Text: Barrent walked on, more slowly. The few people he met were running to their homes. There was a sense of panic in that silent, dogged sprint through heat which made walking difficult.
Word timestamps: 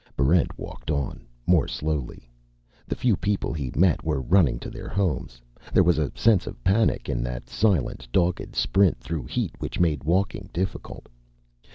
Barrent 0.17 0.57
walked 0.57 0.89
on, 0.89 1.27
more 1.45 1.67
slowly. 1.67 2.27
The 2.87 2.95
few 2.95 3.15
people 3.15 3.53
he 3.53 3.71
met 3.75 4.03
were 4.03 4.19
running 4.19 4.57
to 4.61 4.69
their 4.71 4.87
homes. 4.89 5.39
There 5.73 5.83
was 5.83 5.99
a 5.99 6.11
sense 6.17 6.47
of 6.47 6.63
panic 6.63 7.07
in 7.07 7.21
that 7.21 7.47
silent, 7.47 8.07
dogged 8.11 8.55
sprint 8.55 8.97
through 8.99 9.25
heat 9.25 9.53
which 9.59 9.79
made 9.79 10.03
walking 10.03 10.49
difficult. 10.51 11.07